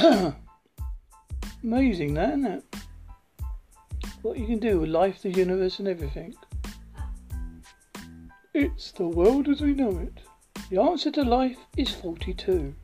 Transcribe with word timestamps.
Amazing 1.62 2.14
that, 2.14 2.30
isn't 2.30 2.46
it? 2.46 2.64
What 4.22 4.38
you 4.38 4.46
can 4.46 4.58
do 4.58 4.80
with 4.80 4.90
life, 4.90 5.20
the 5.20 5.30
universe 5.30 5.78
and 5.78 5.88
everything. 5.88 6.34
It's 8.54 8.92
the 8.92 9.06
world 9.06 9.48
as 9.48 9.60
we 9.60 9.74
know 9.74 9.98
it. 9.98 10.14
The 10.70 10.80
answer 10.80 11.10
to 11.10 11.22
life 11.22 11.58
is 11.76 11.90
42. 11.90 12.74